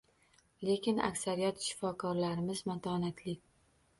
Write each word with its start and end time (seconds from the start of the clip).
Lekin 0.69 1.01
aksariyat 1.07 1.61
shifokorlarimiz 1.67 2.65
matonatli 2.71 3.37